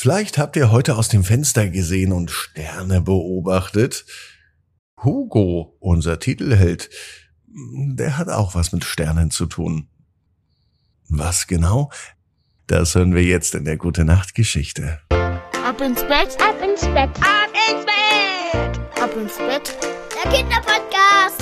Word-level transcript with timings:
Vielleicht 0.00 0.38
habt 0.38 0.56
ihr 0.56 0.70
heute 0.72 0.96
aus 0.96 1.08
dem 1.08 1.24
Fenster 1.24 1.68
gesehen 1.68 2.12
und 2.12 2.30
Sterne 2.30 3.02
beobachtet. 3.02 4.06
Hugo, 5.04 5.76
unser 5.78 6.18
Titelheld, 6.18 6.88
der 7.46 8.16
hat 8.16 8.30
auch 8.30 8.54
was 8.54 8.72
mit 8.72 8.82
Sternen 8.82 9.30
zu 9.30 9.44
tun. 9.44 9.90
Was 11.10 11.46
genau? 11.46 11.90
Das 12.66 12.94
hören 12.94 13.14
wir 13.14 13.24
jetzt 13.24 13.54
in 13.54 13.66
der 13.66 13.76
Gute 13.76 14.06
Nacht 14.06 14.34
Geschichte. 14.34 15.00
Ab 15.10 15.82
ins 15.82 16.00
Bett, 16.04 16.34
Ab 16.40 16.56
ins 16.62 16.80
Bett. 16.80 17.10
ab 17.20 17.50
ins 17.68 17.84
Bett, 17.84 19.02
ab 19.02 19.14
ins 19.14 19.36
Bett. 19.36 19.76
Der 20.24 20.32
Kinderpodcast. 20.32 21.39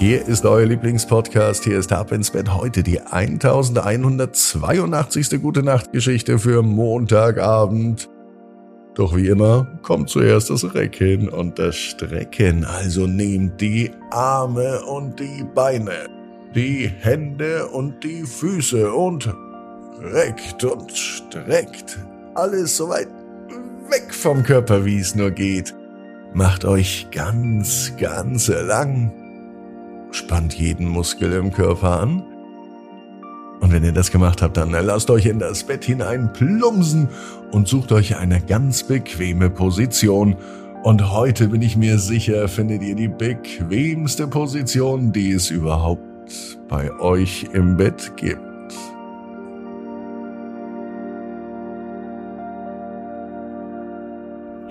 Hier 0.00 0.26
ist 0.26 0.44
euer 0.46 0.64
Lieblingspodcast. 0.64 1.64
Hier 1.64 1.78
ist 1.78 1.92
Ab 1.92 2.10
ins 2.10 2.30
Bett 2.30 2.54
heute 2.54 2.82
die 2.82 3.02
1182. 3.02 5.42
Gute 5.42 5.62
Nacht 5.62 5.92
Geschichte 5.92 6.38
für 6.38 6.62
Montagabend. 6.62 8.08
Doch 8.94 9.14
wie 9.14 9.28
immer 9.28 9.66
kommt 9.82 10.08
zuerst 10.08 10.48
das 10.48 10.74
Recken 10.74 11.28
und 11.28 11.58
das 11.58 11.76
Strecken. 11.76 12.64
Also 12.64 13.06
nehmt 13.06 13.60
die 13.60 13.90
Arme 14.10 14.82
und 14.86 15.20
die 15.20 15.44
Beine, 15.54 16.08
die 16.54 16.88
Hände 16.88 17.66
und 17.66 18.02
die 18.02 18.22
Füße 18.22 18.90
und 18.90 19.30
reckt 20.00 20.64
und 20.64 20.96
streckt. 20.96 21.98
Alles 22.34 22.78
so 22.78 22.88
weit 22.88 23.08
weg 23.90 24.14
vom 24.14 24.44
Körper, 24.44 24.86
wie 24.86 24.98
es 24.98 25.14
nur 25.14 25.30
geht. 25.30 25.74
Macht 26.32 26.64
euch 26.64 27.08
ganz, 27.10 27.92
ganz 27.98 28.48
lang. 28.48 29.19
Spannt 30.12 30.54
jeden 30.54 30.88
Muskel 30.88 31.32
im 31.32 31.52
Körper 31.52 32.00
an. 32.00 32.22
Und 33.60 33.72
wenn 33.72 33.84
ihr 33.84 33.92
das 33.92 34.10
gemacht 34.10 34.42
habt, 34.42 34.56
dann 34.56 34.70
lasst 34.70 35.10
euch 35.10 35.26
in 35.26 35.38
das 35.38 35.64
Bett 35.64 35.84
hinein 35.84 36.32
plumpsen 36.32 37.08
und 37.52 37.68
sucht 37.68 37.92
euch 37.92 38.16
eine 38.16 38.40
ganz 38.40 38.82
bequeme 38.82 39.50
Position. 39.50 40.36
Und 40.82 41.12
heute 41.12 41.48
bin 41.48 41.60
ich 41.60 41.76
mir 41.76 41.98
sicher, 41.98 42.48
findet 42.48 42.82
ihr 42.82 42.94
die 42.94 43.08
bequemste 43.08 44.26
Position, 44.26 45.12
die 45.12 45.32
es 45.32 45.50
überhaupt 45.50 46.00
bei 46.68 46.90
euch 47.00 47.48
im 47.52 47.76
Bett 47.76 48.12
gibt. 48.16 48.49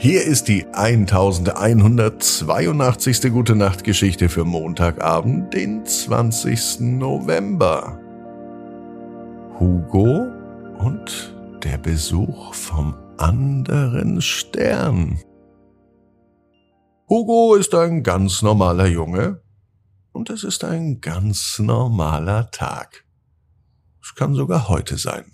Hier 0.02 0.24
ist 0.24 0.48
die 0.48 0.66
1182. 0.66 3.34
Gute 3.34 3.54
Nacht 3.54 3.84
Geschichte 3.84 4.30
für 4.30 4.46
Montagabend, 4.46 5.54
den 5.54 5.86
20. 5.86 6.80
November. 6.80 8.00
Hugo 9.60 10.26
und 10.78 11.36
der 11.66 11.78
Besuch 11.80 12.54
vom 12.54 12.96
anderen 13.18 14.22
Stern. 14.22 15.20
Hugo 17.10 17.56
ist 17.56 17.76
ein 17.76 18.02
ganz 18.02 18.42
normaler 18.42 18.88
Junge 18.88 19.42
und 20.14 20.30
es 20.30 20.46
ist 20.46 20.64
ein 20.64 21.02
ganz 21.02 21.60
normaler 21.60 22.50
Tag. 22.52 23.04
Es 24.02 24.16
kann 24.16 24.34
sogar 24.34 24.70
heute 24.70 24.98
sein. 24.98 25.26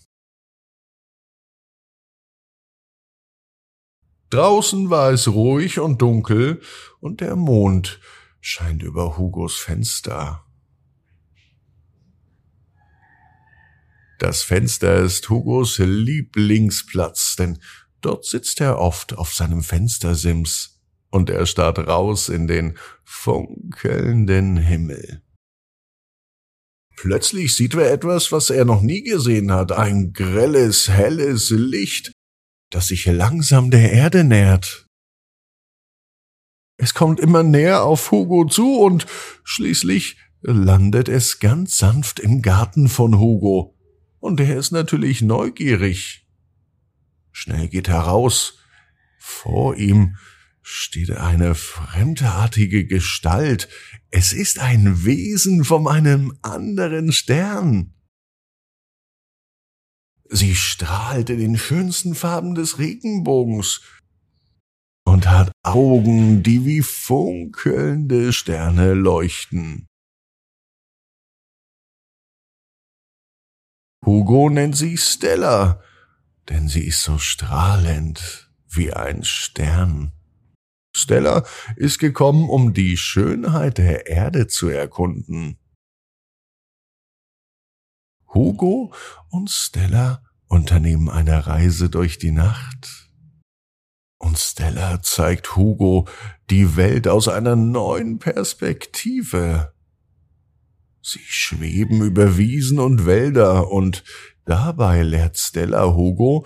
Draußen 4.35 4.89
war 4.89 5.13
es 5.13 5.29
ruhig 5.29 5.79
und 5.79 6.01
dunkel 6.01 6.59
und 6.99 7.21
der 7.21 7.37
Mond 7.37 8.01
scheint 8.41 8.83
über 8.83 9.17
Hugos 9.17 9.55
Fenster. 9.55 10.43
Das 14.19 14.43
Fenster 14.43 14.97
ist 14.97 15.29
Hugos 15.29 15.77
Lieblingsplatz, 15.77 17.37
denn 17.37 17.59
dort 18.01 18.25
sitzt 18.25 18.59
er 18.59 18.77
oft 18.77 19.17
auf 19.17 19.33
seinem 19.33 19.63
Fenstersims 19.63 20.81
und 21.11 21.29
er 21.29 21.45
starrt 21.45 21.79
raus 21.79 22.27
in 22.27 22.45
den 22.47 22.77
funkelnden 23.05 24.57
Himmel. 24.57 25.21
Plötzlich 26.97 27.55
sieht 27.55 27.73
er 27.75 27.89
etwas, 27.89 28.33
was 28.33 28.49
er 28.49 28.65
noch 28.65 28.81
nie 28.81 29.03
gesehen 29.03 29.53
hat, 29.53 29.71
ein 29.71 30.11
grelles, 30.11 30.89
helles 30.89 31.51
Licht, 31.51 32.11
das 32.75 32.87
sich 32.87 33.05
langsam 33.05 33.71
der 33.71 33.93
Erde 33.93 34.25
nähert. 34.25 34.89
Es 36.75 36.93
kommt 36.93 37.21
immer 37.21 37.41
näher 37.41 37.83
auf 37.83 38.11
Hugo 38.11 38.45
zu 38.45 38.81
und 38.81 39.05
schließlich 39.45 40.17
landet 40.41 41.07
es 41.07 41.39
ganz 41.39 41.77
sanft 41.77 42.19
im 42.19 42.41
Garten 42.41 42.89
von 42.89 43.17
Hugo. 43.17 43.77
Und 44.19 44.41
er 44.41 44.57
ist 44.57 44.71
natürlich 44.71 45.21
neugierig. 45.21 46.27
Schnell 47.31 47.69
geht 47.69 47.87
er 47.87 47.99
raus. 47.99 48.59
Vor 49.19 49.77
ihm 49.77 50.17
steht 50.61 51.11
eine 51.11 51.55
fremdartige 51.55 52.85
Gestalt. 52.85 53.69
Es 54.11 54.33
ist 54.33 54.59
ein 54.59 55.05
Wesen 55.05 55.63
von 55.63 55.87
einem 55.87 56.37
anderen 56.41 57.13
Stern. 57.13 57.94
Sie 60.35 60.53
strahlt 60.53 61.29
in 61.29 61.39
den 61.39 61.57
schönsten 61.57 62.13
Farben 62.13 62.55
des 62.55 62.77
Regenbogens 62.77 63.79
und 65.05 65.29
hat 65.29 65.49
Augen, 65.63 66.43
die 66.43 66.65
wie 66.65 66.81
funkelnde 66.81 68.33
Sterne 68.33 68.95
leuchten. 68.95 69.87
Hugo 74.05 74.49
nennt 74.49 74.75
sie 74.75 74.97
Stella, 74.97 75.81
denn 76.49 76.67
sie 76.67 76.85
ist 76.85 77.03
so 77.03 77.17
strahlend 77.17 78.51
wie 78.67 78.91
ein 78.91 79.23
Stern. 79.23 80.11
Stella 80.93 81.45
ist 81.77 81.97
gekommen, 81.99 82.49
um 82.49 82.73
die 82.73 82.97
Schönheit 82.97 83.77
der 83.77 84.07
Erde 84.07 84.47
zu 84.47 84.67
erkunden. 84.67 85.57
Hugo 88.35 88.93
und 89.29 89.49
Stella 89.49 90.21
unternehmen 90.47 91.09
eine 91.09 91.47
Reise 91.47 91.89
durch 91.89 92.19
die 92.19 92.31
Nacht. 92.31 93.09
Und 94.17 94.37
Stella 94.37 95.01
zeigt 95.01 95.55
Hugo 95.55 96.07
die 96.49 96.75
Welt 96.75 97.07
aus 97.07 97.27
einer 97.27 97.55
neuen 97.55 98.19
Perspektive. 98.19 99.73
Sie 101.01 101.21
schweben 101.23 102.01
über 102.01 102.37
Wiesen 102.37 102.79
und 102.79 103.05
Wälder 103.05 103.71
und 103.71 104.03
dabei 104.45 105.03
lehrt 105.03 105.37
Stella 105.37 105.93
Hugo, 105.93 106.45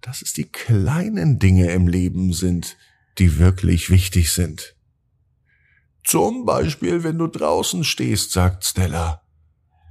dass 0.00 0.22
es 0.22 0.32
die 0.32 0.50
kleinen 0.50 1.38
Dinge 1.38 1.70
im 1.70 1.86
Leben 1.86 2.32
sind, 2.32 2.76
die 3.18 3.38
wirklich 3.38 3.90
wichtig 3.90 4.32
sind. 4.32 4.76
Zum 6.04 6.46
Beispiel, 6.46 7.04
wenn 7.04 7.18
du 7.18 7.26
draußen 7.26 7.84
stehst, 7.84 8.32
sagt 8.32 8.64
Stella, 8.64 9.22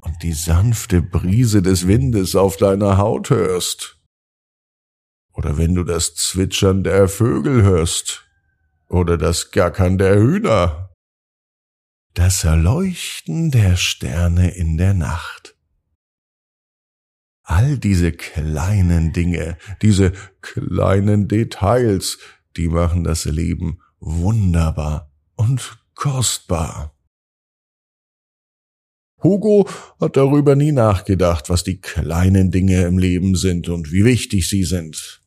und 0.07 0.23
die 0.23 0.33
sanfte 0.33 1.01
Brise 1.01 1.61
des 1.61 1.85
Windes 1.85 2.35
auf 2.35 2.55
deiner 2.55 2.97
Haut 2.97 3.29
hörst. 3.29 3.99
Oder 5.33 5.57
wenn 5.57 5.75
du 5.75 5.83
das 5.83 6.15
Zwitschern 6.15 6.83
der 6.83 7.09
Vögel 7.09 7.61
hörst. 7.61 8.25
Oder 8.87 9.17
das 9.17 9.51
Gackern 9.51 9.97
der 9.97 10.15
Hühner. 10.15 10.93
Das 12.13 12.45
Erleuchten 12.45 13.51
der 13.51 13.75
Sterne 13.75 14.51
in 14.51 14.77
der 14.77 14.93
Nacht. 14.93 15.55
All 17.43 17.77
diese 17.77 18.13
kleinen 18.13 19.13
Dinge, 19.13 19.57
diese 19.81 20.13
kleinen 20.41 21.27
Details, 21.27 22.17
die 22.55 22.69
machen 22.69 23.03
das 23.03 23.25
Leben 23.25 23.81
wunderbar 23.99 25.11
und 25.35 25.79
kostbar. 25.95 26.96
Hugo 29.23 29.67
hat 29.99 30.15
darüber 30.15 30.55
nie 30.55 30.71
nachgedacht, 30.71 31.49
was 31.49 31.63
die 31.63 31.81
kleinen 31.81 32.51
Dinge 32.51 32.83
im 32.83 32.97
Leben 32.99 33.35
sind 33.35 33.67
und 33.67 33.91
wie 33.91 34.05
wichtig 34.05 34.47
sie 34.47 34.63
sind. 34.63 35.21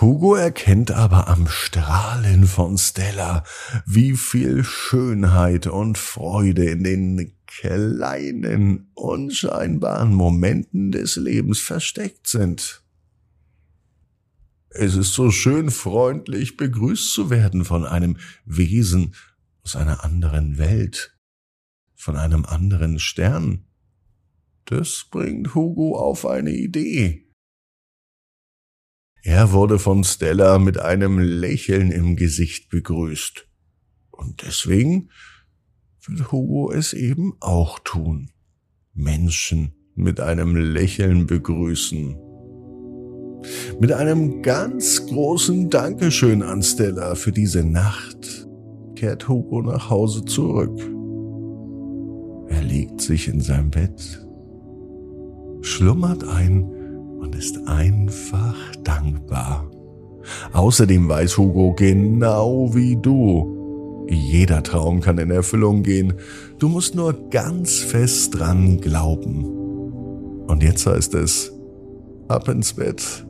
Hugo 0.00 0.34
erkennt 0.34 0.90
aber 0.90 1.28
am 1.28 1.46
Strahlen 1.46 2.46
von 2.46 2.78
Stella, 2.78 3.44
wie 3.84 4.16
viel 4.16 4.64
Schönheit 4.64 5.66
und 5.66 5.98
Freude 5.98 6.64
in 6.64 6.84
den 6.84 7.36
kleinen, 7.46 8.90
unscheinbaren 8.94 10.14
Momenten 10.14 10.90
des 10.90 11.16
Lebens 11.16 11.58
versteckt 11.58 12.26
sind. 12.28 12.82
Es 14.70 14.94
ist 14.94 15.12
so 15.12 15.30
schön 15.30 15.70
freundlich 15.70 16.56
begrüßt 16.56 17.12
zu 17.12 17.28
werden 17.28 17.64
von 17.64 17.84
einem 17.84 18.16
Wesen 18.46 19.14
aus 19.64 19.76
einer 19.76 20.04
anderen 20.04 20.56
Welt 20.58 21.14
von 22.00 22.16
einem 22.16 22.46
anderen 22.46 22.98
Stern. 22.98 23.66
Das 24.64 25.06
bringt 25.10 25.54
Hugo 25.54 25.98
auf 25.98 26.24
eine 26.24 26.50
Idee. 26.50 27.26
Er 29.22 29.52
wurde 29.52 29.78
von 29.78 30.02
Stella 30.02 30.58
mit 30.58 30.80
einem 30.80 31.18
Lächeln 31.18 31.90
im 31.90 32.16
Gesicht 32.16 32.70
begrüßt. 32.70 33.46
Und 34.10 34.42
deswegen 34.46 35.10
will 36.06 36.24
Hugo 36.32 36.72
es 36.72 36.94
eben 36.94 37.34
auch 37.40 37.78
tun. 37.80 38.30
Menschen 38.94 39.74
mit 39.94 40.20
einem 40.20 40.56
Lächeln 40.56 41.26
begrüßen. 41.26 42.16
Mit 43.78 43.92
einem 43.92 44.40
ganz 44.40 45.06
großen 45.06 45.68
Dankeschön 45.68 46.42
an 46.42 46.62
Stella 46.62 47.14
für 47.14 47.32
diese 47.32 47.62
Nacht 47.62 48.48
kehrt 48.94 49.28
Hugo 49.28 49.60
nach 49.60 49.90
Hause 49.90 50.24
zurück. 50.24 50.99
Sich 53.10 53.26
in 53.26 53.40
sein 53.40 53.72
Bett, 53.72 54.24
schlummert 55.62 56.22
ein 56.28 56.62
und 57.18 57.34
ist 57.34 57.58
einfach 57.66 58.54
dankbar. 58.84 59.68
Außerdem 60.52 61.08
weiß 61.08 61.36
Hugo 61.36 61.74
genau 61.74 62.72
wie 62.72 62.94
du, 62.94 64.06
jeder 64.08 64.62
Traum 64.62 65.00
kann 65.00 65.18
in 65.18 65.32
Erfüllung 65.32 65.82
gehen. 65.82 66.12
Du 66.60 66.68
musst 66.68 66.94
nur 66.94 67.30
ganz 67.30 67.80
fest 67.80 68.38
dran 68.38 68.80
glauben. 68.80 69.44
Und 70.46 70.62
jetzt 70.62 70.86
heißt 70.86 71.16
es, 71.16 71.52
ab 72.28 72.46
ins 72.46 72.74
Bett, 72.74 73.26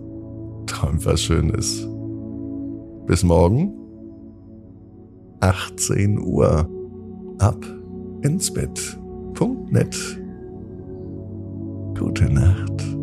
träum 0.66 1.02
was 1.06 1.22
Schönes. 1.22 1.88
Bis 3.06 3.24
morgen, 3.24 3.72
18 5.40 6.18
Uhr, 6.18 6.68
ab 7.38 7.64
ins 8.20 8.52
Bett. 8.52 8.98
Gute 11.98 12.30
Nacht. 12.30 12.99